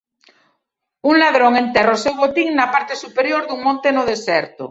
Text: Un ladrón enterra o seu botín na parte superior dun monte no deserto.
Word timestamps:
Un 1.09 1.15
ladrón 1.23 1.53
enterra 1.63 1.97
o 1.97 2.01
seu 2.03 2.15
botín 2.23 2.49
na 2.53 2.65
parte 2.73 2.93
superior 3.03 3.41
dun 3.45 3.59
monte 3.65 3.89
no 3.93 4.03
deserto. 4.11 4.59